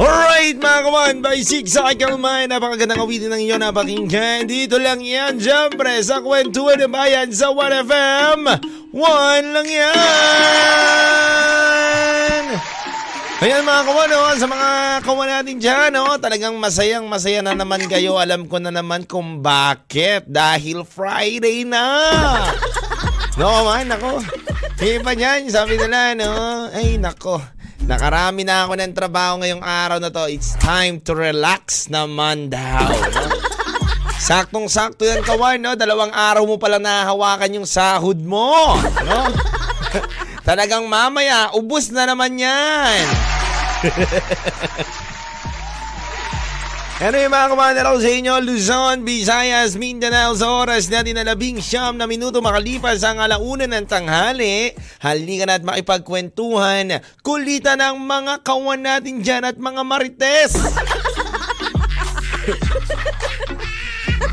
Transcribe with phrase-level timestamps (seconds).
[0.00, 4.48] Alright mga kawan, by 6 sa kakalmay, napakagandang awitin ng inyo napakinggan.
[4.48, 8.48] Dito lang yan, syempre, sa kwentuhan ng bayan sa 1FM.
[8.96, 9.90] One lang yan!
[13.44, 14.68] Ayan mga kawan, oh, sa mga
[15.04, 18.16] kawan natin dyan, oh, talagang masayang masaya na naman kayo.
[18.16, 20.24] Alam ko na naman kung bakit.
[20.24, 21.84] Dahil Friday na!
[23.38, 24.20] No man, nako.
[24.80, 26.68] Iba niyan, sabi nila, no?
[26.76, 27.59] Ay, nako.
[27.84, 30.28] Nakarami na ako ng trabaho ngayong araw na to.
[30.28, 32.88] It's time to relax naman daw.
[32.88, 33.24] No?
[34.20, 35.72] Saktong-sakto yan, kawan, no?
[35.72, 38.76] Dalawang araw mo pala nahahawakan yung sahod mo.
[39.08, 39.20] No?
[40.48, 43.00] Talagang mamaya, ubus na naman yan.
[47.00, 51.96] Ano yung mga kumanda raw sa inyo, Luzon, Visayas, Mindanao sa oras na labing siyam
[51.96, 54.76] na minuto makalipas ang alauna ng tanghali.
[55.00, 57.00] Halika na at makipagkwentuhan.
[57.24, 60.52] Kulitan ng mga kawan natin dyan at mga marites.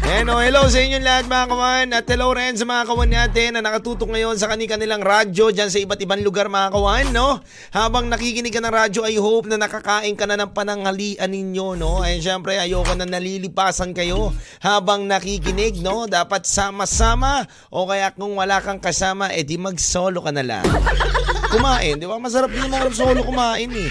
[0.07, 3.59] Ano, hello sa inyong lahat mga kawan at hello rin sa mga kawan natin na
[3.59, 7.43] nakatutok ngayon sa kanilang radyo dyan sa iba't ibang lugar mga kawan, no?
[7.75, 11.99] Habang nakikinig ka ng radyo, I hope na nakakain ka na ng pananghalian ninyo, no?
[11.99, 14.31] Ay syempre, ayoko na nalilipasan kayo
[14.63, 16.07] habang nakikinig, no?
[16.07, 20.63] Dapat sama-sama o kaya kung wala kang kasama, edi mag-solo ka na lang.
[21.47, 22.19] Kumain, di ba?
[22.19, 23.89] Masarap din mga solo kumain eh.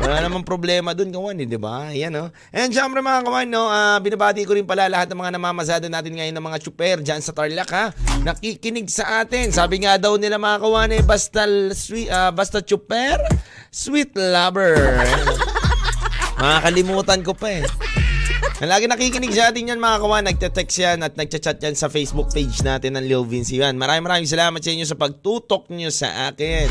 [0.00, 1.92] Wala namang problema dun, kawan, eh, di ba?
[1.92, 2.32] Yan, no?
[2.50, 3.68] And syempre mga kawan, no?
[3.68, 7.20] Uh, binabati ko rin pala lahat ng mga namamasada natin ngayon ng mga chuper dyan
[7.20, 7.92] sa Tarlac, ha?
[8.24, 9.52] Nakikinig sa atin.
[9.52, 13.20] Sabi nga daw nila mga kawan, eh, basta, sweet, uh, basta chuper,
[13.70, 14.74] sweet lover.
[16.40, 17.64] Makakalimutan ko pa eh.
[18.60, 20.24] Lagi nakikinig sa atin yan mga kawan.
[20.28, 23.72] Nagte-text yan at nagchat-chat yan sa Facebook page natin ng Lil Vince yan.
[23.80, 26.68] Maraming maraming salamat sa inyo sa pagtutok nyo sa akin.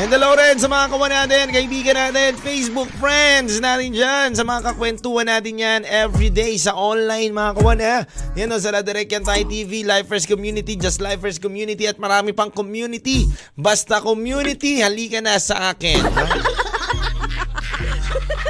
[0.00, 4.72] And hello rin sa mga kawan natin, kaibigan natin, Facebook friends natin dyan, sa mga
[4.72, 7.98] kakwentuhan natin yan everyday sa online mga kawan ha.
[8.32, 12.32] Yan o, sa La Direct yan tayo TV, Lifers Community, Just Lifers Community at marami
[12.32, 13.28] pang community.
[13.52, 16.00] Basta community, halika na sa akin.
[16.00, 16.67] No?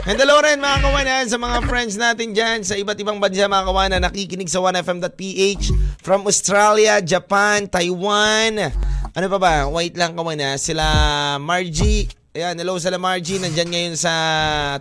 [0.09, 4.01] Hello rin mga kawanan sa mga friends natin dyan sa iba't ibang bansa mga kawanan
[4.01, 5.69] nakikinig sa 1FM.ph
[6.01, 8.73] from Australia, Japan, Taiwan.
[9.13, 9.55] Ano pa ba?
[9.69, 10.57] Wait lang kawanan.
[10.57, 10.89] Sila
[11.37, 13.37] Margie, Ayan, hello sa Margie.
[13.37, 14.15] Nandyan ngayon sa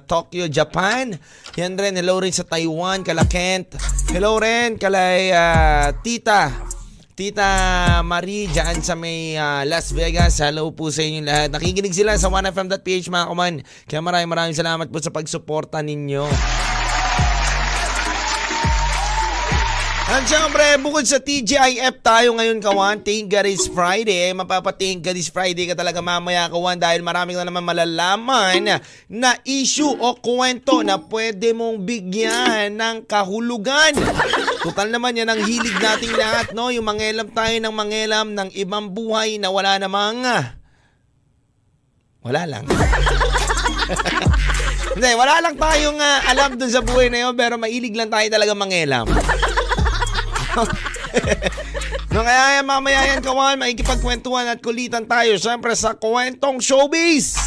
[0.08, 1.20] Tokyo, Japan.
[1.60, 3.76] Yan rin, hello rin sa Taiwan, kala Kent.
[4.16, 6.67] Hello rin kalay uh, Tita.
[7.18, 10.38] Tita Marie dyan sa may uh, Las Vegas.
[10.38, 11.50] Hello po sa inyo lahat.
[11.50, 13.66] Nakikinig sila sa 1FM.ph mga kuman.
[13.90, 16.30] Kaya maraming maraming salamat po sa pagsuporta ninyo.
[20.08, 24.32] At syempre, bukod sa TGIF tayo ngayon kawan, Thank God Friday.
[24.32, 28.80] Mapapating God it's Friday ka talaga mamaya kawan dahil marami na naman malalaman
[29.12, 34.00] na issue o kwento na pwede mong bigyan ng kahulugan.
[34.64, 36.72] Total naman yan ang hilig nating lahat, no?
[36.72, 40.24] Yung mangelam tayo ng mangelam ng ibang buhay na wala namang...
[42.24, 42.64] Wala lang.
[44.98, 48.24] Hindi, wala lang tayong uh, alam dun sa buhay na yun pero mailig lang tayo
[48.32, 49.06] talaga mangelam.
[52.14, 57.38] No, kaya yan, mamaya yan, kawan, maikipagkwentuhan at kulitan tayo, syempre, sa kwentong showbiz.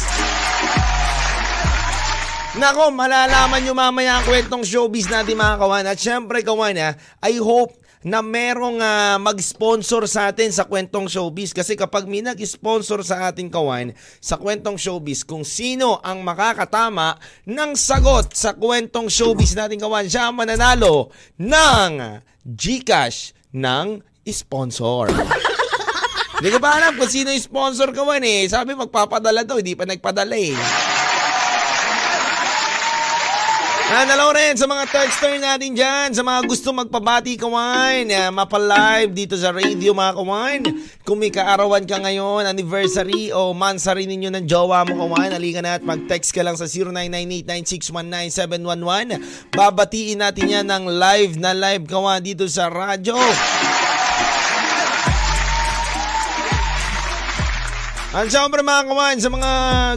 [2.51, 5.87] Nako, malalaman nyo mamaya ang kwentong showbiz natin mga kawan.
[5.87, 11.53] At syempre, kawan, ha, I hope na merong uh, mag-sponsor sa atin sa kwentong showbiz.
[11.53, 17.71] Kasi kapag may nag-sponsor sa ating kawan sa kwentong showbiz, kung sino ang makakatama ng
[17.77, 25.13] sagot sa kwentong showbiz natin kawan, siya mananalo ng Gcash ng sponsor.
[26.41, 28.49] Hindi ko pa alam kung sino yung sponsor kawan eh.
[28.49, 30.57] Sabi magpapadala daw, hindi pa nagpadala eh.
[33.91, 39.35] Hello rin sa mga texter natin dyan, sa mga gusto magpabati kawan, uh, mapalive dito
[39.35, 40.63] sa radio mga kawan.
[41.03, 45.75] Kung may kaarawan ka ngayon, anniversary o mansari ninyo ng jowa mo kawan, halika na
[45.75, 49.51] at mag-text ka lang sa 0998-9619711.
[49.51, 53.19] Babatiin natin yan ng live na live kawan dito sa radyo.
[58.11, 59.51] At syempre mga kawan, sa mga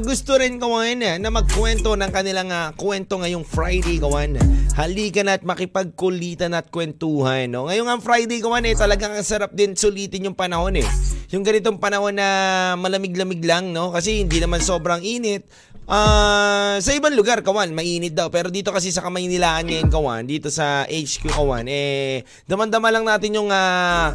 [0.06, 4.38] gusto rin kawan eh, na magkwento ng kanilang uh, kwento ngayong Friday kawan,
[4.78, 7.50] halika na at makipagkulitan at kwentuhan.
[7.50, 7.66] No?
[7.66, 10.87] Ngayong ang Friday kawan eh, talagang ang sarap din sulitin yung panahon eh.
[11.34, 13.90] Yung ganitong panahon na malamig-lamig lang, no?
[13.90, 15.50] Kasi hindi naman sobrang init.
[15.90, 18.31] Uh, sa ibang lugar, kawan, mainit daw.
[18.31, 23.43] Pero dito kasi sa Kamaynilaan ngayon, kawan, dito sa HQ, kawan, eh, damandama lang natin
[23.43, 24.14] yung uh,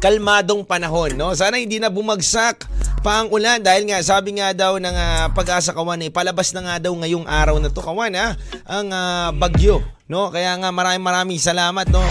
[0.00, 1.36] kalmadong panahon, no?
[1.36, 2.64] Sana hindi na bumagsak
[3.00, 6.60] pa ang ulan dahil nga sabi nga daw ng uh, pag-asa kawan eh palabas na
[6.60, 8.36] nga daw ngayong araw na to kawan ha
[8.68, 10.28] ang uh, bagyo no?
[10.28, 12.04] Kaya nga maraming maraming salamat no?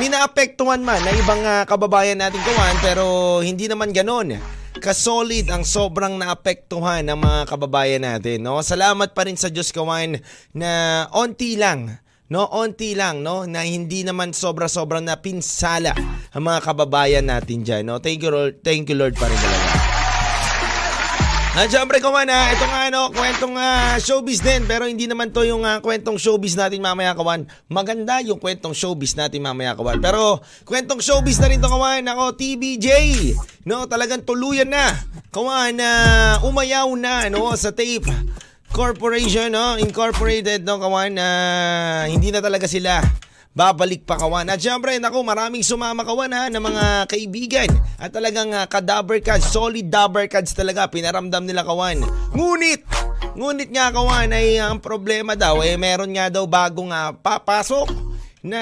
[0.00, 3.04] Minaapektuhan man na ibang uh, kababayan natin kawan pero
[3.44, 4.40] hindi naman ganon.
[4.80, 8.64] Kasolid ang sobrang naapektuhan ng mga kababayan natin no?
[8.64, 10.24] Salamat pa rin sa Diyos kawan
[10.56, 12.00] na onti lang
[12.32, 15.92] no onti lang no na hindi naman sobra-sobrang na pinsala
[16.32, 20.00] ang mga kababayan natin diyan no thank you Lord thank you Lord pa rin talaga
[21.52, 25.44] Ah, syempre kawan ha, ito nga ano, kwentong uh, showbiz din pero hindi naman to
[25.44, 27.44] yung uh, kwentong showbiz natin mamaya kawan.
[27.68, 30.00] Maganda yung kwentong showbiz natin mamaya kawan.
[30.00, 32.08] Pero kwentong showbiz na rin to kawan.
[32.08, 32.88] Ako, TBJ.
[33.68, 34.96] No, talagang tuluyan na.
[35.28, 38.08] Kawan uh, umayaw na no sa tape.
[38.72, 39.76] Corporation, no?
[39.76, 43.04] Incorporated, no, kawan, uh, hindi na talaga sila
[43.52, 44.48] babalik pa kawan.
[44.48, 47.68] At syempre, naku, maraming sumama kawan ha, ng mga kaibigan.
[48.00, 52.00] At talagang uh, ka-dabber cards, solid dabber cards talaga, pinaramdam nila kawan.
[52.32, 52.80] Ngunit,
[53.36, 58.11] ngunit nga kawan ay ang problema daw, eh meron nga daw bagong uh, papasok
[58.42, 58.60] na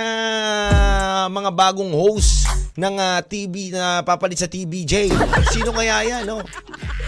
[1.32, 2.44] mga bagong host
[2.76, 5.08] ng uh, TV na papalit sa TBJ.
[5.50, 6.44] Sino kaya yan, no?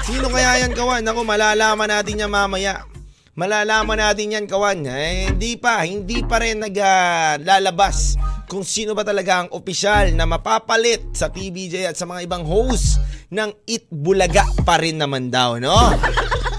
[0.03, 1.05] Sino kaya yan, kawan?
[1.05, 2.89] Ako, malalaman natin yan mamaya.
[3.37, 4.89] Malalaman natin yan, kawan.
[4.89, 10.29] Eh, hindi pa, hindi pa rin naglalabas uh, kung sino ba talaga ang opisyal na
[10.29, 13.01] mapapalit sa TVJ at sa mga ibang host
[13.33, 15.73] ng It Bulaga pa rin naman daw, no?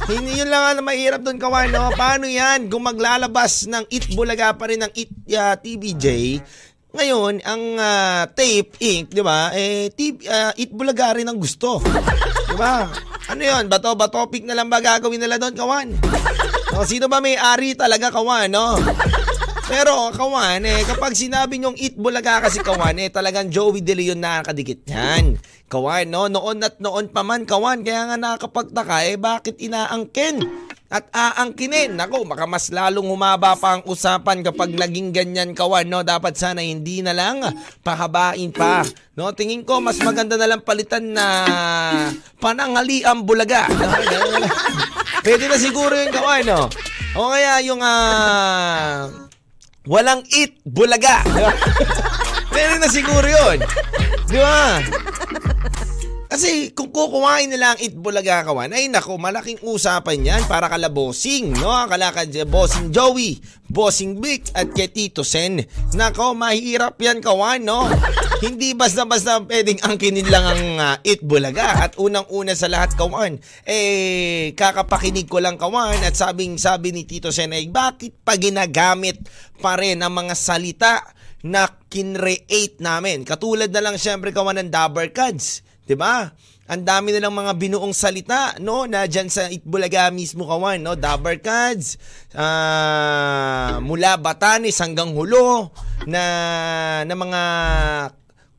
[0.04, 1.88] Hindi yun lang ang mahirap doon, kawan, no?
[1.96, 6.08] Paano yan kung maglalabas ng It Bulaga pa rin ng It uh, TVJ?
[6.94, 9.50] Ngayon, ang uh, Tape Inc., di ba?
[9.56, 11.80] Eh, tip, uh, It Bulaga rin ang gusto.
[12.52, 12.86] Di ba?
[13.32, 13.72] Ano yun?
[13.72, 15.88] Bato, ba topic na lang ba gagawin nila doon, kawan?
[16.76, 18.78] O, sino ba may-ari talaga, kawan, no?
[19.63, 24.19] Pero, kawan, eh, kapag sinabi nyong eat bulaga kasi, kawan, eh, talagang Joey De Leon
[24.19, 25.39] nakakadikit yan.
[25.71, 26.27] Kawan, no?
[26.27, 30.44] Noon at noon pa man, kawan, kaya nga nakakapagtaka, eh, bakit inaangkin?
[30.94, 31.98] at aangkinin.
[31.98, 36.06] Nako, baka mas lalong humaba pa ang usapan kapag naging ganyan kawan, no?
[36.06, 37.42] Dapat sana hindi na lang
[37.81, 38.86] pahabain pa.
[39.18, 41.25] No, tingin ko mas maganda na lang palitan na
[42.38, 43.65] panangali ang bulaga.
[45.25, 46.69] Pwede na siguro yung kawan, no?
[47.18, 49.23] O kaya yung uh,
[49.88, 51.24] walang eat bulaga.
[52.54, 53.60] Pwede na siguro yun.
[54.30, 54.80] Di ba?
[56.34, 61.54] Kasi kung kukuhain nila ang Itbulaga kawan, ay nako, malaking usapan yan para kala bossing,
[61.54, 61.70] no?
[61.86, 63.38] Kalakad bossing Joey,
[63.70, 65.62] bossing Vic, at kay Tito Sen.
[65.94, 67.86] Nako, mahirap yan kawan, no?
[68.44, 71.88] Hindi basta-basta pwedeng angkinin lang ang uh, Itbulaga.
[71.88, 77.31] At unang-una sa lahat kawan, eh, kakapakinig ko lang kawan at sabing sabi ni Tito
[77.31, 79.24] Sen ay bakit pa ginagamit
[79.63, 81.07] pa rin ang mga salita
[81.48, 83.24] na kinreate namin.
[83.24, 86.31] Katulad na lang syempre kawan ng Dabber Cards 'Di ba?
[86.63, 91.44] Ang dami nilang mga binuong salita, no, na diyan sa Itbulaga mismo kawan, no, Dabber
[91.44, 92.00] Cards,
[92.39, 95.75] uh, mula Batanes hanggang Hulo
[96.07, 96.24] na
[97.04, 97.42] na mga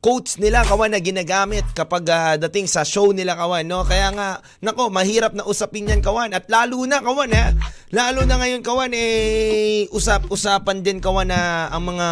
[0.05, 3.81] quotes nila kawan na ginagamit kapag uh, dating sa show nila kawan no?
[3.81, 6.29] Kaya nga nako mahirap na usapin yan kawan.
[6.29, 7.49] At lalo na kawan ha
[7.89, 12.07] lalo na ngayon kawan eh usap-usapan din kawan na ang mga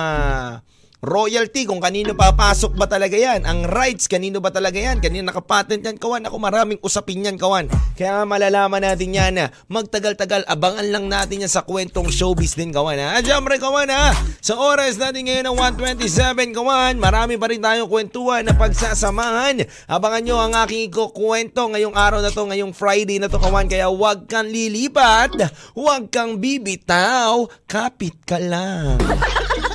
[1.04, 3.44] royalty kung kanino papasok ba talaga yan.
[3.44, 5.04] Ang rights, kanino ba talaga yan?
[5.04, 6.24] Kanino nakapatent yan, kawan?
[6.24, 7.68] Ako maraming usapin yan, kawan.
[8.00, 12.96] Kaya malalaman natin yan na magtagal-tagal, abangan lang natin yan sa kwentong showbiz din, kawan.
[12.96, 13.20] Ha?
[13.20, 14.16] At syempre, kawan, ha?
[14.40, 15.58] Sa oras natin ngayon ng
[16.00, 19.60] 127, kawan, marami pa rin tayong kwentuhan na pagsasamahan.
[19.92, 23.68] Abangan nyo ang aking kwento ngayong araw na to, ngayong Friday na to, kawan.
[23.68, 25.36] Kaya huwag kang lilipat,
[25.76, 28.96] huwag kang bibitaw, kapit ka lang.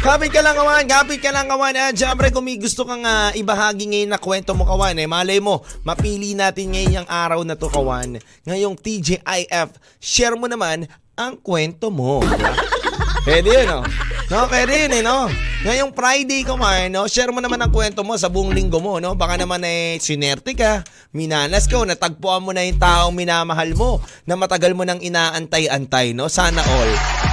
[0.00, 1.76] Kapit ka lang kawan, kapit ka lang kawan.
[1.76, 5.44] At syempre kung may gusto kang uh, ibahagi ngayon na kwento mo kawan, eh, malay
[5.44, 8.16] mo, mapili natin ngayon yung araw na to kawan.
[8.48, 10.88] Ngayong TJIF, share mo naman
[11.20, 12.24] ang kwento mo.
[13.28, 13.84] Pwede yun, no?
[14.32, 15.28] No, pwede yun, eh, no?
[15.68, 17.04] Ngayong Friday ko man, no?
[17.04, 19.12] Share mo naman ang kwento mo sa buong linggo mo, no?
[19.12, 20.80] Baka naman eh, sinerte ka,
[21.12, 26.32] minanas ka, natagpuan mo na yung taong minamahal mo na matagal mo nang inaantay-antay, no?
[26.32, 27.29] Sana all.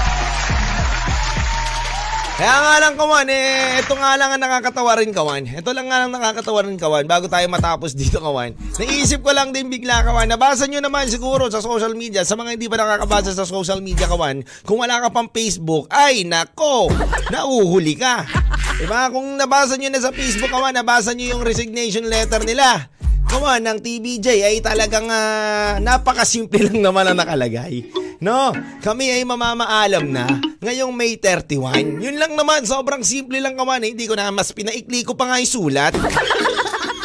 [2.37, 5.57] Kaya nga lang, Kawan, eh, ito nga lang ang nakakatawa rin, Kawan.
[5.57, 8.53] Ito lang nga lang nakakatawa rin, Kawan, bago tayo matapos dito, Kawan.
[8.77, 10.29] Naisip ko lang din bigla, Kawan.
[10.29, 14.05] Nabasa nyo naman siguro sa social media, sa mga hindi pa nakakabasa sa social media,
[14.05, 16.93] Kawan, kung wala ka pang Facebook, ay, nako,
[17.33, 18.29] nauhuli ka.
[18.77, 19.09] Diba?
[19.09, 22.85] Kung nabasa nyo na sa Facebook, Kawan, nabasa nyo yung resignation letter nila.
[23.25, 28.06] Kawan, ng TBJ ay talagang uh, napakasimple lang naman ang nakalagay.
[28.17, 28.49] No,
[28.81, 30.25] kami ay mamamaalam na
[30.57, 32.01] ngayong May 31.
[32.01, 33.85] Yun lang naman, sobrang simple lang kawan.
[33.85, 33.93] Eh.
[33.93, 35.93] Hindi ko na mas pinaikli ko pa nga yung sulat.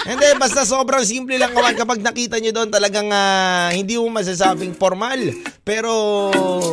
[0.03, 1.79] Hindi, basta sobrang simple lang kawan.
[1.79, 5.31] Kapag nakita nyo doon talagang uh, hindi mo masasabing formal.
[5.63, 5.93] Pero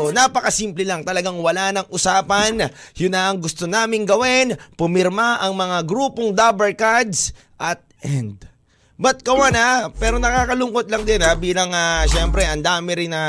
[0.09, 1.05] napakasimple lang.
[1.05, 2.73] Talagang wala nang usapan.
[2.97, 4.57] Yun na ang gusto naming gawin.
[4.73, 8.49] Pumirma ang mga grupong Dabber Cards at end.
[8.99, 13.23] But kawan ha, pero nakakalungkot lang din ha, bilang uh, syempre ang dami rin na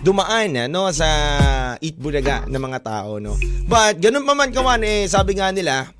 [0.00, 1.08] dumaan no sa
[1.84, 3.36] Itbulaga ng mga tao no.
[3.68, 5.92] But ganun pa man kawan eh sabi nga nila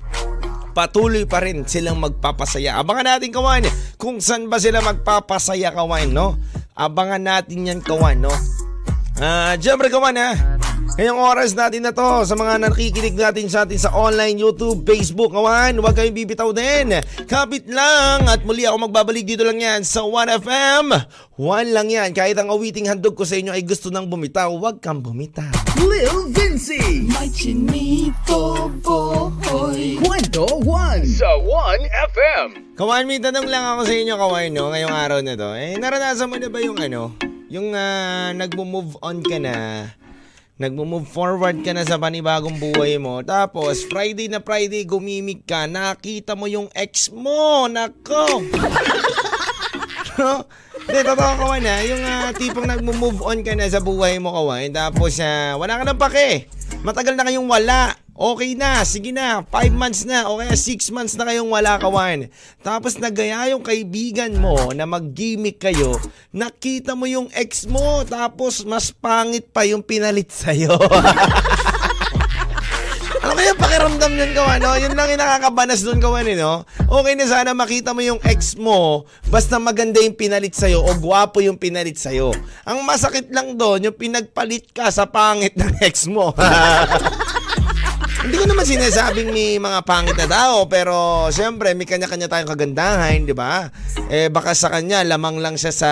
[0.72, 2.80] patuloy pa rin silang magpapasaya.
[2.80, 3.68] Abangan natin kawan
[4.00, 6.40] kung saan ba sila magpapasaya kawan no.
[6.72, 8.32] Abangan natin yan kawan no.
[9.20, 10.51] Ah, uh, Siyempre kawan ha,
[10.92, 15.32] Ngayong oras natin na to sa mga nakikinig natin sa atin sa online, YouTube, Facebook,
[15.32, 15.80] kawan.
[15.80, 16.92] Huwag kayong bibitaw din.
[17.24, 20.92] Kapit lang at muli ako magbabalik dito lang yan sa 1FM.
[21.40, 22.12] One lang yan.
[22.12, 25.48] Kahit ang awiting handog ko sa inyo ay gusto nang bumitaw, huwag kang bumitaw.
[25.80, 29.96] Lil Vinci, my chinito boy.
[29.96, 32.76] Kwento 1 sa 1FM.
[32.76, 34.68] Kawan, may tanong lang ako sa inyo, kawan, no?
[34.68, 35.56] Ngayong araw na to.
[35.56, 37.16] Eh, naranasan mo na ba yung ano?
[37.48, 39.88] Yung uh, nagmo-move on ka na
[40.60, 43.24] nagmo-move forward ka na sa panibagong buhay mo.
[43.24, 47.68] Tapos, Friday na Friday, gumimik ka, nakita mo yung ex mo.
[47.68, 48.42] Nako!
[50.82, 51.76] Hindi, totoo kawan ha.
[51.86, 54.68] Yung uh, tipong nagmo-move on ka na sa buhay mo kawan.
[54.74, 56.50] Tapos, uh, wala ka nang pake.
[56.82, 58.01] Matagal na kayong wala.
[58.12, 62.28] Okay na, sige na, 5 months na o kaya 6 months na kayong wala kawan.
[62.60, 65.96] Tapos nagaya yung kaibigan mo na mag-gimmick kayo,
[66.28, 70.76] nakita mo yung ex mo, tapos mas pangit pa yung pinalit sa'yo.
[73.24, 74.76] ano kaya pakiramdam yun kawan, no?
[74.76, 76.68] Yun lang yung nakakabanas doon kawan, eh, no?
[76.92, 81.40] Okay na sana makita mo yung ex mo, basta maganda yung pinalit sa'yo o gwapo
[81.40, 82.28] yung pinalit sa'yo.
[82.68, 86.36] Ang masakit lang doon, yung pinagpalit ka sa pangit ng ex mo.
[88.22, 93.26] Hindi ko naman sinasabing may mga pangit na tao, pero siyempre may kanya-kanya tayong kagandahan,
[93.26, 93.66] di ba?
[94.06, 95.90] Eh baka sa kanya lamang lang siya sa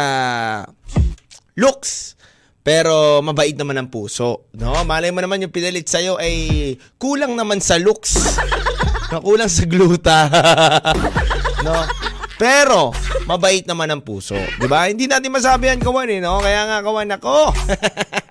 [1.59, 2.15] looks.
[2.61, 4.79] Pero mabait naman ang puso, no?
[4.87, 8.39] Malay mo naman yung pinalit sa'yo ay kulang naman sa looks.
[9.11, 10.29] no, sa gluta.
[11.67, 11.83] no?
[12.39, 12.95] Pero,
[13.27, 14.39] mabait naman ang puso.
[14.61, 14.87] Di ba?
[14.87, 16.41] Hindi natin masabi yan, kawan, eh, no?
[16.41, 17.53] Kaya nga, kawan, ako.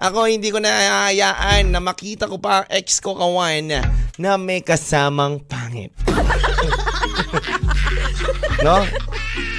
[0.00, 3.72] Ako hindi ko nahahayaan na makita ko pa ang ex ko kawan
[4.18, 5.92] na may kasamang pangit.
[8.66, 8.84] no?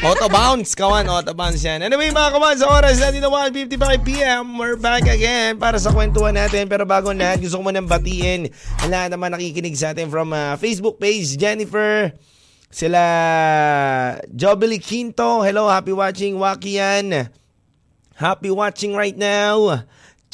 [0.05, 1.09] Auto bounce, kawan.
[1.09, 1.81] Auto bounce yan.
[1.81, 6.69] Anyway, mga kawan, sa oras natin na 1.55pm, we're back again para sa kwentuhan natin.
[6.69, 8.53] Pero bago na, gusto ko munang batiin
[8.85, 12.13] ang lahat naman nakikinig sa atin from uh, Facebook page, Jennifer,
[12.69, 13.01] sila
[14.29, 17.33] Jobely Quinto, hello, happy watching, Wakian.
[18.15, 19.83] Happy watching right now.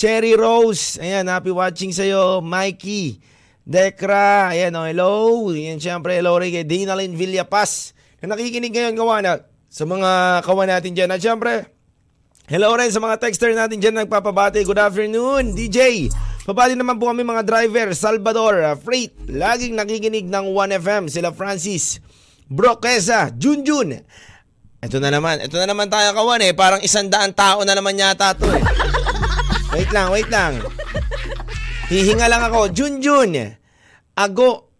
[0.01, 2.41] Cherry Rose, ayan, happy watching sa'yo.
[2.41, 3.21] Mikey,
[3.61, 5.13] Dekra, ayan, oh, hello.
[5.53, 10.97] Ayan, syempre, hello rin kay Dinalyn Villapas na nakikinig ngayon kawana sa mga kawan natin
[10.97, 11.13] dyan.
[11.13, 11.69] At syempre,
[12.49, 14.65] hello rin sa mga texter natin dyan nagpapabati.
[14.65, 16.09] Good afternoon, DJ.
[16.49, 22.01] Pabati naman po kami mga driver, Salvador, uh, Freight, laging nakikinig ng 1FM, sila Francis,
[22.49, 24.01] Broquesa, Junjun.
[24.81, 27.93] Ito na naman, ito na naman tayo kawan eh, parang isang daan tao na naman
[27.93, 28.90] yata to eh.
[29.71, 30.59] Wait lang, wait lang.
[31.87, 32.71] Hihinga lang ako.
[32.75, 33.35] Junjun,
[34.11, 34.71] Ago,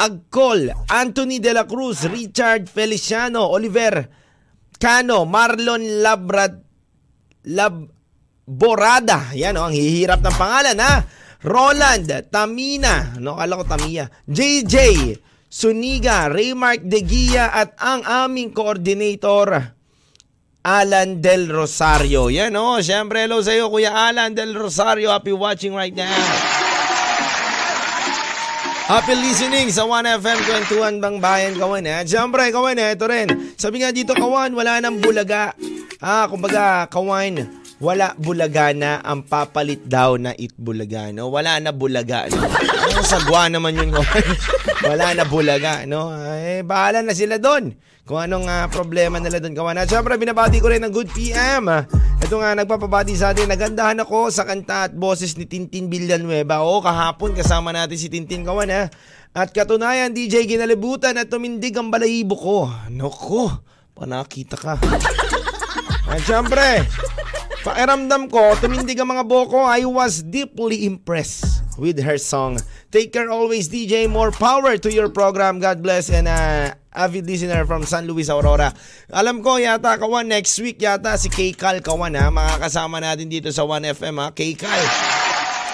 [0.00, 4.08] Agcol, Anthony De La Cruz, Richard Feliciano, Oliver
[4.80, 6.56] Cano, Marlon Labrad,
[7.52, 7.84] Lab,
[8.48, 9.28] Borada.
[9.36, 11.04] Yan o, oh, ang hihirap ng pangalan ha.
[11.44, 14.08] Roland, Tamina, no, kala ko Tamia.
[14.24, 14.76] JJ,
[15.48, 19.76] Suniga, Raymark De Gia at ang aming coordinator,
[20.60, 22.28] Alan Del Rosario.
[22.28, 25.08] Yan o, oh, syempre hello sa iyo Kuya Alan Del Rosario.
[25.08, 26.12] Happy watching right now.
[28.90, 32.02] Happy listening sa 1FM Kwentuhan Bang Bayan Kawan eh.
[32.04, 33.54] Siyempre kawan eh, ito rin.
[33.54, 35.54] Sabi nga dito kawan, wala nang bulaga.
[36.02, 37.46] Ah, kumbaga kawan,
[37.78, 41.30] wala bulaga na ang papalit daw na itbulaga, no?
[41.30, 42.42] Wala na bulaga, no?
[42.90, 44.26] Ano sagwa naman yun, kawan?
[44.90, 46.10] wala na bulaga, no?
[46.36, 47.70] Eh, bahala na sila doon.
[48.10, 49.78] Kung anong uh, problema nila doon, kawan.
[49.78, 51.70] At syempre, binabati ko rin ng good PM.
[52.18, 53.46] Ito nga, nagpapabati sa atin.
[53.46, 56.66] Nagandahan ako sa kanta at boses ni Tintin Villanueva.
[56.66, 58.90] Oo, kahapon kasama natin si Tintin, kawan, ha?
[59.30, 62.66] At katunayan, DJ ginalibutan at tumindig ang balahibo ko.
[62.90, 63.62] Noko,
[63.94, 64.74] panakita ka.
[66.10, 66.82] At syempre,
[67.62, 72.58] pakiramdam ko, tumindig ang mga boko, I was deeply impressed with her song.
[72.90, 74.10] Take care always, DJ.
[74.10, 75.62] More power to your program.
[75.62, 78.74] God bless and uh, avid listener from San Luis, Aurora.
[79.14, 82.34] Alam ko yata kawan next week yata si Kay kawan ha.
[82.34, 84.34] Makakasama natin dito sa 1FM ha.
[84.34, 84.58] Kay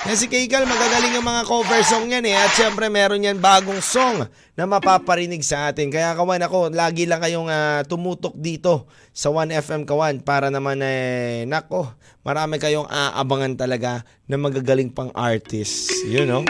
[0.07, 2.39] yan si Keikal, magagaling ang mga cover song yan eh.
[2.39, 4.23] At syempre meron yan bagong song
[4.55, 5.91] na mapaparinig sa atin.
[5.91, 11.43] Kaya kawan ako, lagi lang kayong uh, tumutok dito sa 1FM kawan para naman eh,
[11.51, 11.91] nako,
[12.23, 15.91] marami kayong aabangan talaga na magagaling pang artist.
[16.07, 16.47] You know?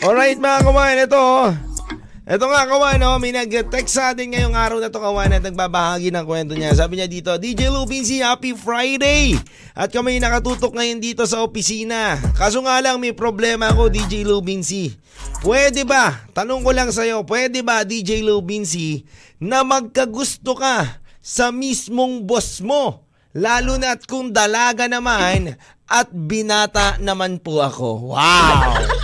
[0.00, 1.52] Alright mga kawan, ito oh.
[2.24, 3.20] Ito nga kawan, no?
[3.20, 6.72] may nag-text sa atin ngayong araw na to kawan at nagbabahagi ng kwento niya.
[6.72, 9.36] Sabi niya dito, DJ Lupin si Happy Friday!
[9.76, 12.16] At kami nakatutok ngayon dito sa opisina.
[12.32, 14.88] Kaso nga lang may problema ako DJ Lubinsi.
[15.44, 19.04] Pwede ba, tanong ko lang sa'yo, pwede ba DJ Lubinsi
[19.36, 23.04] na magkagusto ka sa mismong boss mo?
[23.36, 25.60] Lalo na at kung dalaga naman
[25.92, 28.16] at binata naman po ako.
[28.16, 28.99] Wow!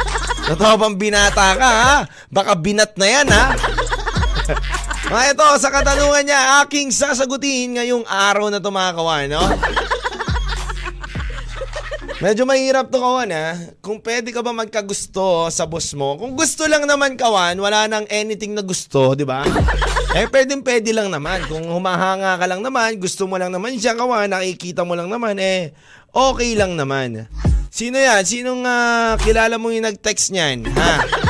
[0.46, 1.94] Totoo bang binata ka ha?
[2.30, 3.44] Baka binat na yan ha?
[5.06, 9.42] Mga ito, sa katanungan niya, aking sasagutin ngayong araw na tumakawan, no?
[12.16, 13.54] Medyo mahirap to kawan ha.
[13.84, 16.16] Kung pwede ka ba magkagusto sa boss mo.
[16.16, 19.44] Kung gusto lang naman kawan, wala nang anything na gusto, di ba?
[20.16, 21.44] Eh pwedeng pwede lang naman.
[21.44, 25.36] Kung humahanga ka lang naman, gusto mo lang naman siya kawan, nakikita mo lang naman,
[25.36, 25.76] eh
[26.10, 27.28] okay lang naman.
[27.70, 28.22] Sino yan?
[28.22, 30.64] Sinong uh, kilala mo yung nag-text niyan?
[30.70, 30.92] Ha?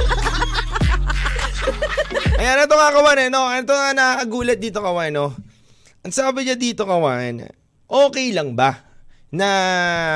[2.37, 3.49] Ayan, ito nga kawan eh, no?
[3.49, 5.33] Ito nga nakakagulat dito kawan, no?
[6.05, 7.49] Ang sabi niya dito kawan,
[7.89, 8.85] okay lang ba
[9.33, 9.49] na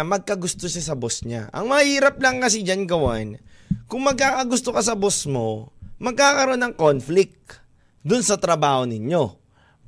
[0.05, 1.49] magkagusto siya sa boss niya?
[1.51, 3.41] Ang mahirap lang kasi dyan kawan,
[3.89, 7.59] kung magkakagusto ka sa boss mo, magkakaroon ng conflict
[8.05, 9.40] dun sa trabaho ninyo.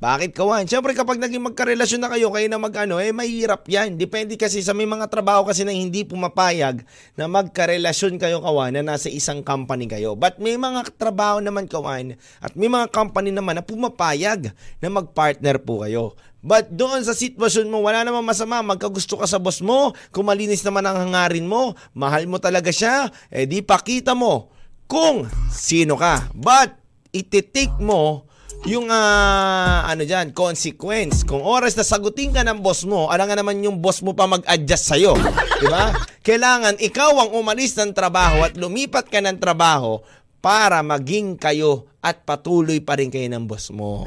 [0.02, 0.66] Bakit kawan?
[0.66, 3.94] Siyempre kapag naging magkarelasyon na kayo, kayo na mag-ano, eh mahirap yan.
[3.94, 6.82] Depende kasi sa may mga trabaho kasi na hindi pumapayag
[7.14, 10.18] na magkarelasyon kayo kawan na nasa isang company kayo.
[10.18, 14.50] But may mga trabaho naman kawan at may mga company naman na pumapayag
[14.82, 16.19] na magpartner po kayo.
[16.43, 18.58] But doon sa sitwasyon mo, wala namang masama.
[18.58, 23.06] Magkagusto ka sa boss mo, kung malinis naman ang hangarin mo, mahal mo talaga siya,
[23.30, 24.50] eh di pakita mo
[24.91, 26.26] kung sino ka.
[26.34, 26.75] But
[27.15, 28.31] ititik mo
[28.63, 31.27] yung uh, ano diyan, consequence.
[31.27, 34.31] Kung oras na sagutin ka ng boss mo, alam nga naman yung boss mo pa
[34.31, 35.19] mag-adjust sa iyo,
[35.59, 35.91] 'di ba?
[36.23, 39.99] Kailangan ikaw ang umalis ng trabaho at lumipat ka ng trabaho
[40.39, 44.07] para maging kayo at patuloy pa rin kayo ng boss mo.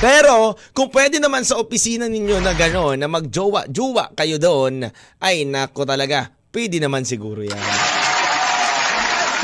[0.00, 4.84] Pero kung pwede naman sa opisina ninyo na gano'n, na magjowa-jowa kayo doon,
[5.24, 7.93] ay nako talaga, pwede naman siguro yan.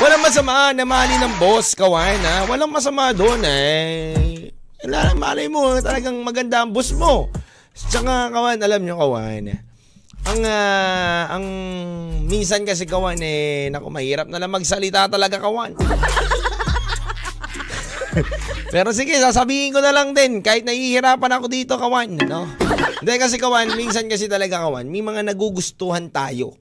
[0.01, 2.49] Walang masama na mali ng boss, kawan, ha?
[2.49, 4.49] Walang masama doon, eh.
[4.81, 7.29] Wala, malay mo, talagang maganda ang boss mo.
[7.77, 9.61] Tsaka, kawan, alam nyo, kawan,
[10.21, 11.45] ang, uh, ang
[12.25, 15.77] minsan kasi, kawan, eh, naku, mahirap na lang magsalita talaga, kawan.
[18.73, 22.49] Pero sige, sasabihin ko na lang din, kahit nahihirapan ako dito, kawan, no?
[23.05, 26.57] Hindi kasi, kawan, minsan kasi talaga, kawan, may mga nagugustuhan tayo.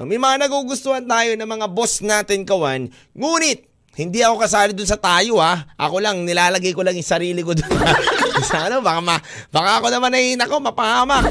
[0.00, 3.68] No, may mga nagugustuhan tayo ng mga boss natin kawan, ngunit
[4.00, 5.68] hindi ako kasali dun sa tayo ha.
[5.76, 7.68] Ako lang, nilalagay ko lang yung sarili ko dun.
[8.48, 9.20] sa ano, baka, ma,
[9.52, 11.28] baka ako naman ay, nako, mapahamak.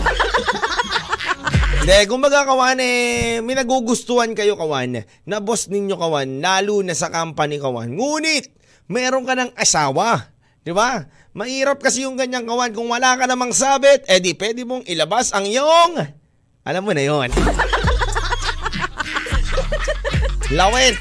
[1.81, 7.09] Hindi, kumbaga kawan eh, may nagugustuhan kayo kawan, na boss ninyo kawan, lalo na sa
[7.09, 7.89] company kawan.
[7.89, 8.53] Ngunit,
[8.85, 10.29] meron ka ng asawa.
[10.61, 11.09] Di ba?
[11.33, 12.69] Mahirap kasi yung ganyang kawan.
[12.77, 16.21] Kung wala ka namang sabit, eh di pwede mong ilabas ang iyong...
[16.69, 17.33] Alam mo na yon.
[20.49, 20.97] Lawit.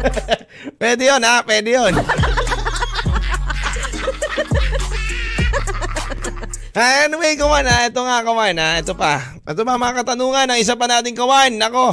[0.80, 1.94] pwede yun ha, pwede yun.
[6.72, 9.36] anyway, kawan ha, ito nga kawan ha, ito pa.
[9.44, 11.52] Ito pa mga katanungan ng isa pa nating kawan.
[11.60, 11.92] Nako,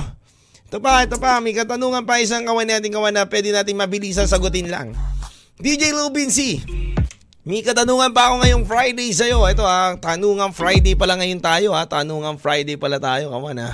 [0.72, 4.30] ito pa, ito pa, may katanungan pa isang kawan natin kawan na pwede natin mabilisan
[4.30, 4.96] sagutin lang.
[5.60, 6.64] DJ Lubin C.
[7.44, 9.44] May katanungan pa ako ngayong Friday sa'yo.
[9.52, 11.84] Ito ha, tanungan Friday pala ngayon tayo ha.
[11.84, 13.70] Tanungan Friday pala tayo, kawan ha.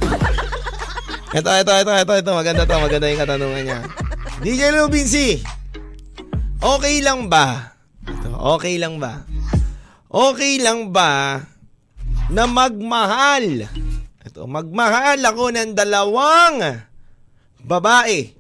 [1.36, 2.32] Ito, ito, ito, ito, ito.
[2.32, 2.80] Maganda to.
[2.80, 3.80] Maganda yung katanungan niya.
[4.40, 5.44] DJ Lubin C.
[6.64, 7.76] Okay lang ba
[8.46, 9.26] Okay lang ba?
[10.06, 11.42] Okay lang ba
[12.30, 13.66] na magmahal?
[14.22, 16.86] Ito, magmahal ako ng dalawang
[17.66, 18.32] babae.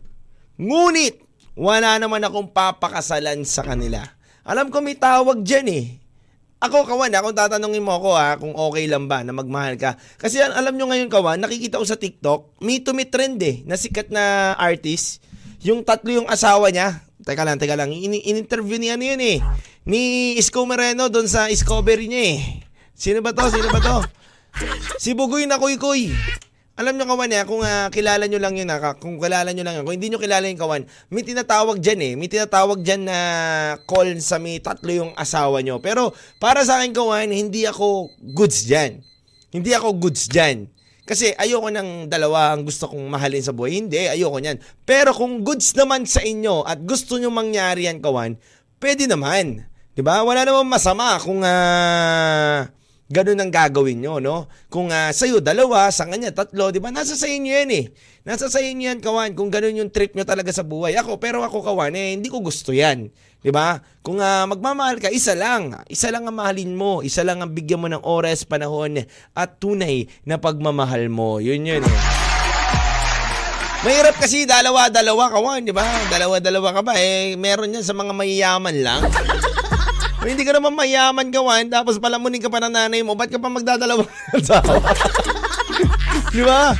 [0.61, 1.19] Ngunit,
[1.57, 4.05] wala naman akong papakasalan sa kanila.
[4.45, 5.85] Alam ko may tawag dyan eh.
[6.63, 9.99] Ako, Kawan, ha, kung tatanungin mo ako ha, kung okay lang ba na magmahal ka.
[10.15, 13.75] Kasi alam nyo ngayon, Kawan, nakikita ko sa TikTok, me to me trend eh, na
[13.75, 15.19] sikat na artist.
[15.67, 17.03] Yung tatlo yung asawa niya.
[17.25, 17.91] Teka lang, teka lang.
[17.91, 19.37] In- in-interview niya ano yun eh.
[19.85, 22.39] Ni Isko Moreno doon sa Discovery niya eh.
[22.95, 23.45] Sino ba to?
[23.51, 23.97] Sino ba to?
[25.01, 26.15] Si Bugoy na Kuy Kuy.
[26.75, 29.79] Alam nyo kawan eh, kung uh, kilala nyo lang yun, uh, kung kilala nyo lang
[29.79, 33.19] yun, kung hindi nyo kilala yung kawan, may tinatawag dyan eh, may tinatawag dyan na
[33.87, 35.79] call sa may tatlo yung asawa nyo.
[35.79, 38.99] Pero para sa akin kawan, hindi ako goods dyan.
[39.55, 40.67] Hindi ako goods dyan.
[41.07, 43.79] Kasi ayoko ng dalawa ang gusto kong mahalin sa buhay.
[43.79, 44.59] Hindi, ayoko niyan.
[44.83, 48.35] Pero kung goods naman sa inyo at gusto nyo mangyari yan kawan,
[48.83, 49.63] pwede naman.
[49.95, 50.27] 'Di ba?
[50.27, 52.67] Wala namang masama kung uh,
[53.05, 54.49] ganun ang gagawin nyo, no?
[54.69, 56.89] Kung uh, sa'yo dalawa, sa kanya tatlo, di ba?
[56.89, 57.85] Nasa sa inyo yan eh.
[58.25, 60.97] Nasa sa inyo yan, kawan, kung ganun yung trip nyo talaga sa buhay.
[60.97, 63.13] Ako, pero ako, kawan, eh, hindi ko gusto yan.
[63.45, 63.77] Di ba?
[64.01, 65.77] Kung uh, magmamahal ka, isa lang.
[65.85, 67.05] Isa lang ang mahalin mo.
[67.05, 69.05] Isa lang ang bigyan mo ng oras, panahon,
[69.37, 71.37] at tunay na pagmamahal mo.
[71.37, 71.97] Yun yun eh.
[73.85, 75.85] Mahirap kasi dalawa-dalawa kawan, di ba?
[76.09, 76.97] Dalawa-dalawa ka ba?
[76.97, 79.05] Eh, meron yan sa mga mayayaman lang.
[80.25, 83.45] Hindi ka naman mayaman gawan, tapos palamunin ka pa ng nanay mo, ba't ka pa
[83.45, 84.81] magdadalawang asawa?
[86.33, 86.73] di ba?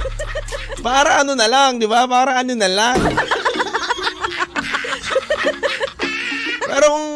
[0.82, 2.10] Para ano na lang, di ba?
[2.10, 2.98] Para ano na lang.
[6.66, 7.08] Pero kung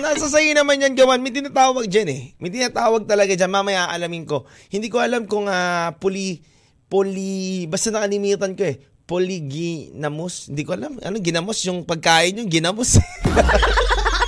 [0.00, 2.22] nasa sayo naman yan gawan, may tinatawag dyan eh.
[2.40, 4.48] May tinatawag talaga dyan, mamaya alamin ko.
[4.72, 6.40] Hindi ko alam kung uh, puli,
[6.88, 8.80] puli, basta nakalimitan ko eh.
[9.04, 10.48] Polyginamos?
[10.48, 10.96] Hindi ko alam.
[11.04, 11.60] Ano, ginamos?
[11.68, 12.96] Yung pagkain yung ginamos.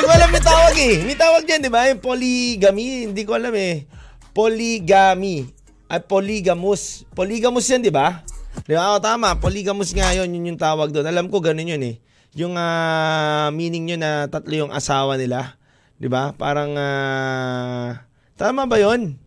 [0.00, 0.96] Hindi ko alam may tawag eh.
[1.04, 1.84] May tawag dyan, di ba?
[1.92, 3.12] Yung polygamy.
[3.12, 3.84] Hindi ko alam eh.
[4.32, 5.44] Polygamy.
[5.92, 7.04] Ay, polygamous.
[7.12, 8.24] Polygamous yan, di ba?
[8.64, 8.96] Di ba?
[8.96, 9.36] Oh, tama.
[9.36, 10.32] Polygamous nga yun.
[10.32, 11.04] Yun yung tawag doon.
[11.04, 12.00] Alam ko, ganun yun eh.
[12.32, 15.60] Yung uh, meaning nyo na tatlo yung asawa nila.
[16.00, 16.32] Di ba?
[16.32, 18.00] Parang, uh,
[18.40, 19.20] tama ba yun?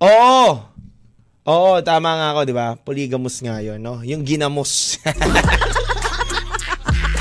[0.00, 0.64] Oo.
[1.44, 2.72] Oo, tama nga ako, di ba?
[2.80, 4.00] Polygamous nga yun, no?
[4.00, 4.96] Yung ginamos.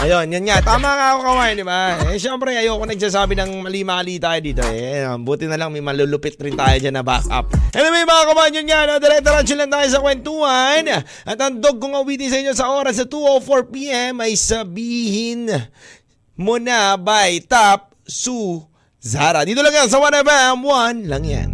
[0.07, 0.63] Ayun, yan nga.
[0.63, 1.99] Tama nga ako kawain, di ba?
[2.07, 4.63] Eh, syempre, ayoko nagsasabi ng mali-mali tayo dito.
[4.63, 7.51] Eh, buti na lang may malulupit rin tayo dyan na backup.
[7.75, 8.87] Anyway, mga kawain, yun nga.
[8.87, 9.03] No?
[9.03, 11.03] Diretso lang tayo sa kwentuhan.
[11.27, 15.51] At ang dog kong awitin sa inyo sa oras sa 2.04pm ay sabihin
[16.39, 18.63] mo na by Top Su
[18.97, 19.45] Zara.
[19.45, 20.57] Dito lang yan sa 1FM.
[20.65, 21.49] 1 lang yan.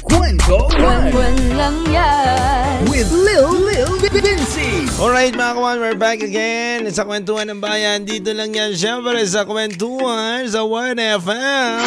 [0.00, 2.88] Kwento Buwan lang yan.
[2.88, 4.88] with Lil Lil Vinci.
[4.96, 8.08] Alright mga kawan, we're back again sa Kwentuhan ng Bayan.
[8.08, 11.84] Dito lang yan syempre sa Kwentuhan sa 1FM.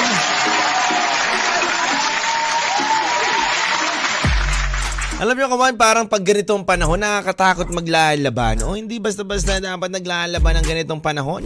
[5.20, 8.62] Alam niyo kawan, parang pag ganitong panahon, nakakatakot maglalaban.
[8.62, 11.44] O hindi basta-basta dapat naglalaban ng ganitong panahon.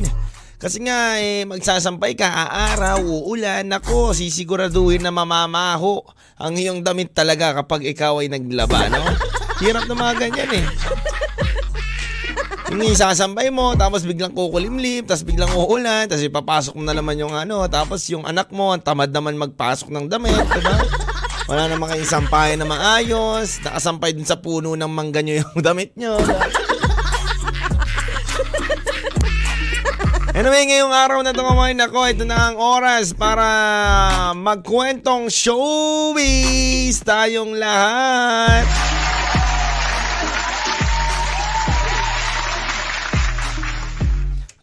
[0.62, 6.02] Kasi nga, eh, magsasampay ka, aaraw, uulan, nako, sisiguraduhin na mamamaho
[6.40, 9.04] ang iyong damit talaga kapag ikaw ay naglaba, no?
[9.62, 10.66] Hirap na mga ganyan eh.
[12.74, 17.36] Yung isasampay mo, tapos biglang kukulimlim, tapos biglang uulan, tapos ipapasok mo na naman yung
[17.36, 20.78] ano, tapos yung anak mo, ang tamad naman magpasok ng damit, diba?
[21.46, 25.94] Wala naman kayong sampayan na maayos, nakasampay din sa puno ng mangga nyo yung damit
[26.00, 26.18] nyo.
[30.34, 33.46] Anyway, ngayong araw na ito kumain ako, ito na ang oras para
[34.34, 38.66] magkwentong showbiz tayong lahat.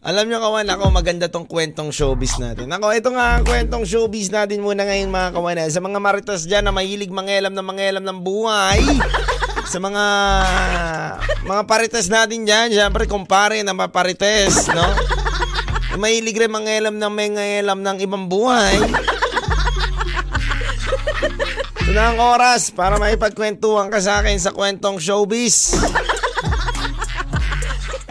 [0.03, 2.67] Alam nyo kawan, ako maganda tong kwentong showbiz natin.
[2.67, 5.71] Ako, ito nga ang kwentong showbiz natin muna ngayon mga kawan.
[5.71, 8.83] Sa mga maritas dyan na mahilig mangelam na mangelam ng buhay.
[9.71, 10.03] Sa mga
[11.47, 14.83] mga parites natin dyan, syempre kumpare na maparites, no?
[15.99, 18.79] Mahilig rin mangelam ng mangelam ng ibang buhay.
[21.81, 25.75] Ito na ang oras para maipagkwentuhan ka sa akin sa kwentong showbiz.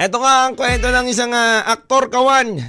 [0.00, 2.60] Ito nga ang kwento ng isang uh, aktor kawan.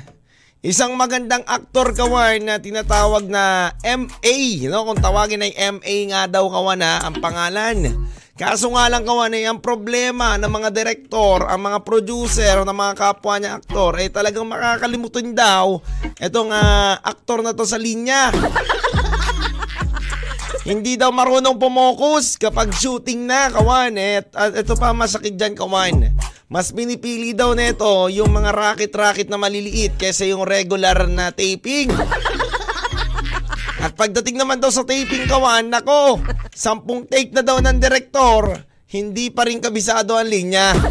[0.61, 4.37] Isang magandang aktor kawan na tinatawag na MA.
[4.69, 4.85] No?
[4.85, 7.97] Kung tawagin ay MA nga daw kawan ha, ang pangalan.
[8.39, 12.93] Kaso nga lang kawan ay ang problema ng mga direktor, ang mga producer, ng mga
[12.95, 15.83] kapwa niya aktor ay talagang makakalimutan daw
[16.15, 18.31] itong uh, aktor na to sa linya.
[20.61, 23.97] Hindi daw marunong pumokus kapag shooting na, kawan.
[23.97, 26.13] Eh, at ito pa masakit dyan, kawan
[26.53, 31.89] Mas pinipili daw nito yung mga racket-racket na maliliit kaysa yung regular na taping.
[33.81, 38.59] At pagdating naman daw sa taping kawan, nako, sampung take na daw ng direktor,
[38.91, 40.75] hindi pa rin kabisado ang linya.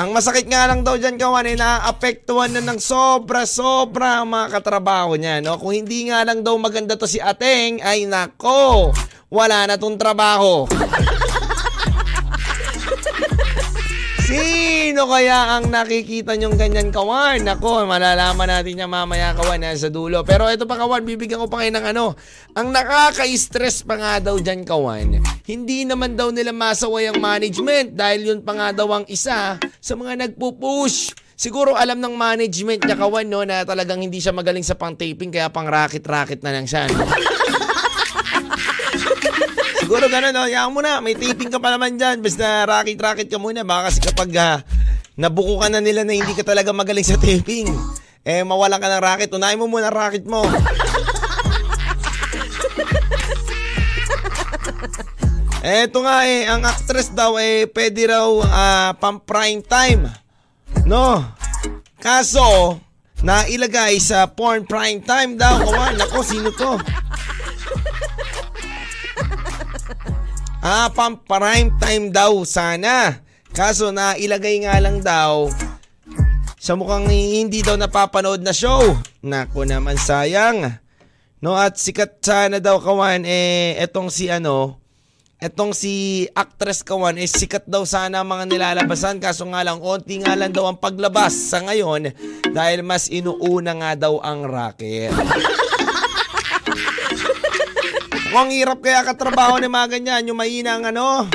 [0.00, 5.12] Ang masakit nga lang daw dyan kawan ay naapektuhan na ng sobra-sobra ang mga katrabaho
[5.12, 5.44] niya.
[5.44, 5.60] No?
[5.60, 8.96] Kung hindi nga lang daw maganda to si Ateng, ay nako,
[9.28, 10.64] wala na tong trabaho.
[14.40, 17.44] Sino kaya ang nakikita nyong ganyan kawan?
[17.44, 20.24] Nako, malalaman natin niya mamaya kawan na sa dulo.
[20.24, 22.16] Pero ito pa kawan, bibigyan ko pa kayo ng ano.
[22.56, 28.32] Ang nakaka-stress pa nga daw dyan kawan, hindi naman daw nila masaway ang management dahil
[28.32, 31.12] yun pa nga daw ang isa sa mga nagpupush.
[31.36, 35.52] Siguro alam ng management niya kawan no na talagang hindi siya magaling sa pang-taping kaya
[35.52, 36.88] pang racket-racket na lang siya.
[36.88, 37.04] No?
[39.90, 40.46] Siguro gano'n, no?
[40.46, 42.22] Yan mo na, may taping ka pa naman dyan.
[42.22, 43.66] Basta racket-racket ka muna.
[43.66, 44.62] Baka kasi kapag uh,
[45.18, 47.66] nabuko ka na nila na hindi ka talaga magaling sa taping,
[48.22, 49.34] eh mawalan ka ng racket.
[49.34, 50.46] Unahin mo muna ang racket mo.
[55.66, 60.06] Eto nga eh, ang actress daw eh pwede raw uh, pang prime time.
[60.86, 61.18] No?
[61.98, 62.78] Kaso,
[63.26, 65.58] nailagay sa porn prime time daw.
[65.58, 66.78] Kawan, nako, sino to?
[70.60, 73.24] Ah, pang prime time daw sana.
[73.56, 75.48] Kaso na ilagay nga lang daw
[76.60, 78.92] sa mukhang hindi daw napapanood na show.
[79.24, 80.68] Nako naman sayang.
[81.40, 84.76] No at sikat sana daw kawan eh etong si ano
[85.40, 90.36] etong si actress kawan eh sikat daw sana mga nilalabasan kaso nga lang onti nga
[90.36, 92.12] lang daw ang paglabas sa ngayon
[92.52, 95.16] dahil mas inuuna nga daw ang racket.
[98.30, 101.26] Kung hirap kaya katrabaho ni mga ganyan, yung mahina ang ano,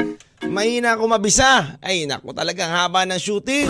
[0.47, 1.75] mahina ako mabisa.
[1.83, 3.67] Ay, naku talagang haba ng shooting.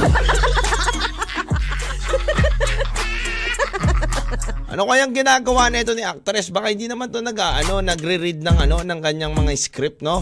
[4.70, 6.54] ano kayang ginagawa nito ni actress?
[6.54, 10.22] Baka hindi naman to nag ano, nagre-read ng ano ng kanyang mga script, no?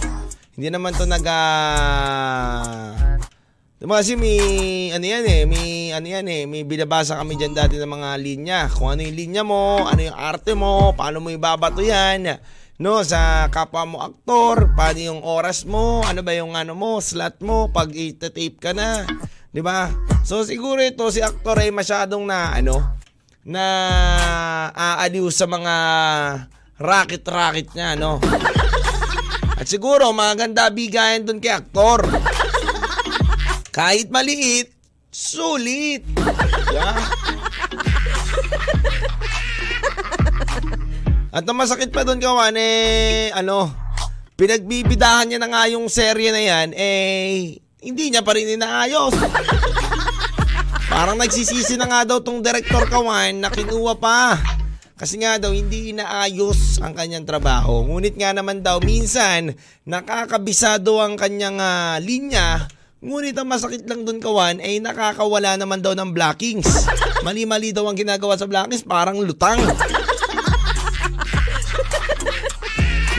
[0.56, 2.96] Hindi naman to nag uh,
[3.84, 4.40] Diba kasi may,
[4.96, 8.72] ano yan eh, may, ano yan eh, may binabasa kami dyan dati ng mga linya.
[8.72, 12.40] Kung ano yung linya mo, ano yung arte mo, paano mo ibabato yan
[12.82, 17.42] no sa kapwa mo aktor, paano yung oras mo, ano ba yung ano mo, slot
[17.46, 19.06] mo pag i-tape ka na,
[19.54, 19.94] 'di ba?
[20.26, 22.82] So siguro ito si aktor ay masyadong na ano
[23.44, 23.66] na
[24.74, 25.76] aaliw sa mga
[26.80, 28.18] racket-racket niya, no?
[29.60, 32.08] At siguro maganda bigayan doon kay aktor.
[33.70, 34.74] Kahit maliit,
[35.14, 36.02] sulit.
[36.74, 37.23] Yeah.
[41.34, 43.74] At ang masakit pa doon, kawan, eh, ano,
[44.38, 49.18] pinagbibidahan niya na nga yung serye na yan, eh, hindi niya pa rin inaayos.
[50.94, 54.38] Parang nagsisisi na nga daw tong director kawan na kinuha pa.
[54.94, 57.82] Kasi nga daw hindi inaayos ang kanyang trabaho.
[57.82, 59.58] Ngunit nga naman daw minsan
[59.90, 62.70] nakakabisado ang kanyang uh, linya.
[63.02, 66.86] Ngunit ang masakit lang doon kawan ay nakakawala naman daw ng blockings.
[67.26, 69.60] Mali-mali daw ang ginagawa sa blockings parang lutang.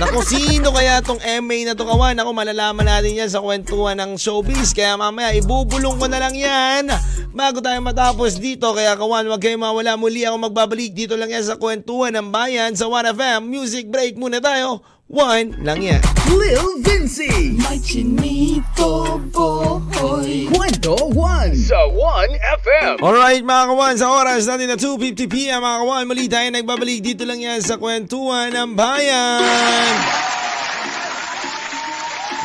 [0.04, 2.12] Naku, sino kaya tong MA na to kawan?
[2.20, 4.76] Ako, malalaman natin yan sa kwentuhan ng showbiz.
[4.76, 6.92] Kaya mamaya, ibubulong ko na lang yan
[7.32, 8.68] bago tayo matapos dito.
[8.76, 9.96] Kaya kawan, wag kayo mawala.
[9.96, 13.48] Muli ako magbabalik dito lang yan sa kwentuhan ng bayan sa 1FM.
[13.48, 14.84] Music break muna tayo.
[15.04, 16.00] One lang yan.
[16.32, 17.60] Lil Vinci.
[17.60, 20.48] May chinito boy.
[20.48, 23.04] Kwento 1 sa 1FM.
[23.04, 27.36] Alright mga kawan, sa oras natin na 2.50pm mga kawan, muli tayo nagbabalik dito lang
[27.36, 29.92] yan sa kwentuhan ng bayan.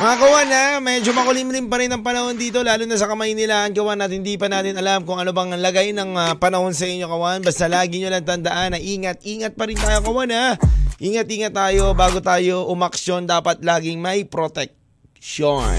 [0.00, 3.68] Mga kawan ha, medyo makulimlim pa rin ang panahon dito lalo na sa kamay nila
[3.68, 6.84] ang kawan at hindi pa natin alam kung ano bang lagay ng uh, panahon sa
[6.84, 7.40] inyo kawan.
[7.40, 10.60] Basta lagi nyo lang tandaan na ingat, ingat pa rin tayo kawan ha.
[11.00, 15.72] Ingat-ingat tayo bago tayo umaksyon dapat laging may protection.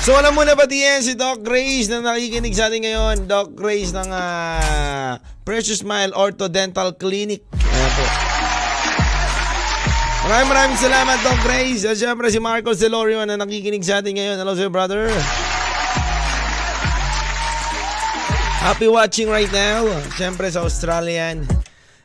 [0.00, 3.28] So alam mo na ba diyan si Doc Grace na nakikinig sa atin ngayon?
[3.28, 7.44] Doc Grace ng uh, Precious Smile Ortho Dental Clinic.
[7.52, 7.92] Ayan.
[10.24, 11.84] Maraming maraming salamat Doc Grace.
[11.84, 14.40] At syempre si Marco Celorio na nakikinig sa atin ngayon.
[14.40, 15.12] Hello sir brother.
[18.62, 19.82] Happy watching right now.
[20.14, 21.42] Syempre sa Australian.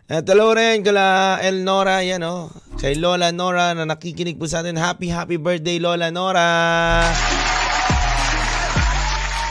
[0.10, 2.50] At hello rin kala El Nora, yan o.
[2.50, 2.58] Oh.
[2.82, 4.74] Kay Lola Nora na nakikinig po sa atin.
[4.74, 6.50] Happy, happy birthday Lola Nora.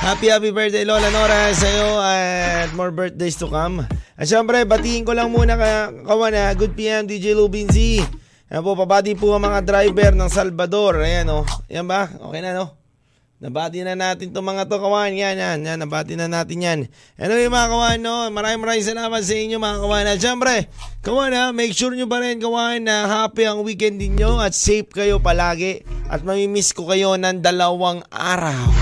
[0.03, 3.87] Happy, happy birthday Lola Nora sa iyo at more birthdays to come.
[4.19, 8.03] At syempre, batiin ko lang muna ka, kawan na Good PM DJ Lubin Z.
[8.51, 11.07] Ayan po, pabati po ang mga driver ng Salvador.
[11.07, 11.47] Ayan o.
[11.71, 12.11] Yan ba?
[12.11, 12.86] Okay na no?
[13.37, 15.13] Nabati na natin itong mga to kawan.
[15.13, 15.77] Yan, yan, yan.
[15.77, 16.81] Nabati na natin yan.
[17.21, 18.33] Anyway mga kawan, no?
[18.33, 20.05] Maraming maraming salamat sa inyo mga kawan.
[20.09, 20.55] At syempre,
[21.05, 24.89] kawan ha, make sure nyo pa rin kawan na happy ang weekend ninyo at safe
[24.89, 25.85] kayo palagi.
[26.09, 28.73] At mamimiss ko kayo ng dalawang araw.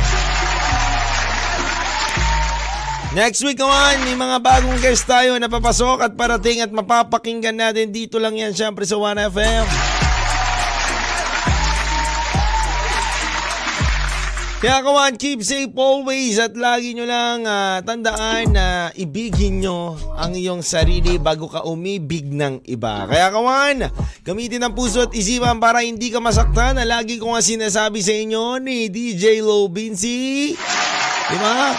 [3.18, 7.90] Next week kawan, may mga bagong guest tayo na papasok at parating at mapapakinggan natin
[7.90, 9.93] dito lang yan syempre sa 1FM.
[14.64, 20.32] Kaya kawan, keep safe always at lagi nyo lang ah, tandaan na ibigin nyo ang
[20.32, 23.04] iyong sarili bago ka umibig ng iba.
[23.04, 23.92] Kaya kawan,
[24.24, 28.16] gamitin ang puso at isipan para hindi ka masaktan na lagi ko nga sinasabi sa
[28.16, 30.56] inyo ni DJ Low Vinci.
[31.28, 31.76] Diba?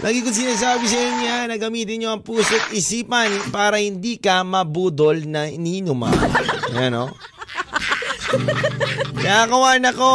[0.00, 4.40] Lagi ko sinasabi sa inyo na gamitin nyo ang puso at isipan para hindi ka
[4.48, 6.08] mabudol na ininuma.
[6.72, 7.12] Yan o.
[9.20, 10.12] Kaya kawan ako,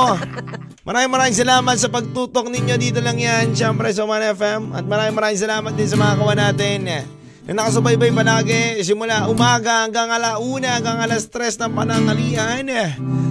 [0.89, 4.73] Maraming maraming salamat sa pagtutok ninyo dito lang yan, syempre sa 1FM.
[4.73, 7.05] At maraming maraming salamat din sa mga kawan natin na
[7.45, 12.73] nakasubaybay palagi simula umaga hanggang alauna hanggang alas stress ng panangalian.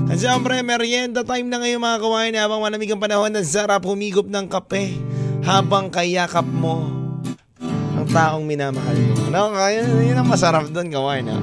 [0.07, 4.31] At syempre, merienda time na ngayon mga kawan habang malamig ang panahon ang sarap humigop
[4.31, 4.95] ng kape
[5.43, 6.87] habang kayakap mo
[7.99, 9.35] ang taong minamahal mo.
[9.35, 11.27] Ano, kaya yun ang masarap doon kawan.
[11.27, 11.39] Ha?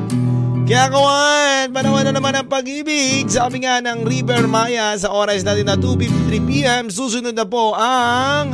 [0.65, 3.29] Kaya kawan, panahon na naman ang pag-ibig.
[3.29, 8.49] Sabi nga ng River Maya sa oras natin na 2.53pm, susunod na po ang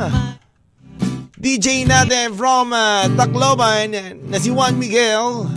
[1.40, 3.96] DJ natin from uh, Tacloban
[4.28, 5.48] na si Juan Miguel.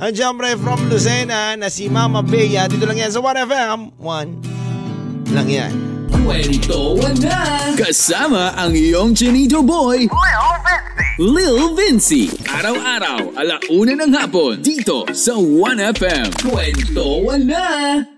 [0.00, 2.64] Ang syempre from Lucena na si Mama Bea.
[2.64, 4.00] Dito lang yan sa 1FM.
[4.00, 5.72] 1 lang yan.
[6.24, 7.76] Kwentuhan na!
[7.76, 10.93] Kasama ang iyong Chinito Boy, Lil
[11.78, 12.26] Vinci.
[12.50, 16.42] Araw-araw, alauna ng hapon, dito sa 1FM.
[16.42, 18.13] Kwentuhan na!